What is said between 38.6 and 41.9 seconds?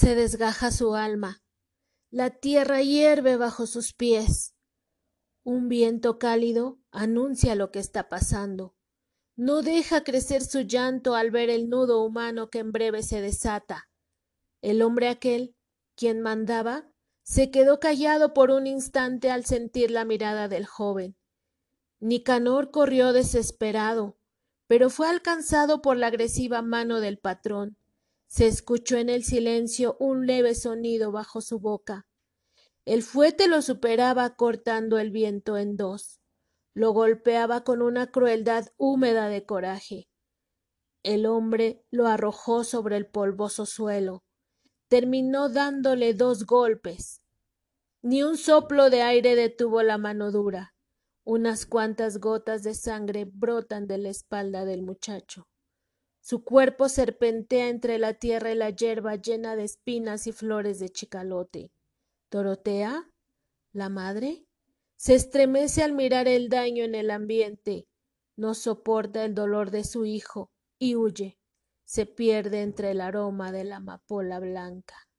húmeda de coraje. El hombre